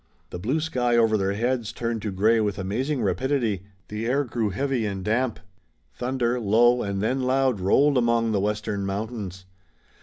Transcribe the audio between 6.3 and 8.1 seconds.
low and then loud, rolled